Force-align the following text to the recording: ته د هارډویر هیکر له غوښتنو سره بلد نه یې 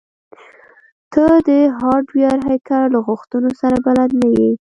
ته 1.13 1.25
د 1.47 1.49
هارډویر 1.79 2.37
هیکر 2.49 2.83
له 2.93 2.99
غوښتنو 3.07 3.49
سره 3.61 3.75
بلد 3.85 4.11
نه 4.21 4.29
یې 4.37 4.49